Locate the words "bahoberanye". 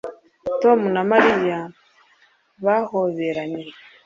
2.63-3.63